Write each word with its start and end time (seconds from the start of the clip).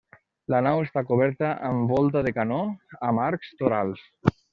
La 0.51 0.59
nau 0.67 0.79
està 0.85 1.03
coberta 1.09 1.51
amb 1.67 1.93
volta 1.95 2.23
de 2.29 2.33
canó 2.39 2.57
amb 3.11 3.23
arcs 3.27 3.53
torals. 3.61 4.03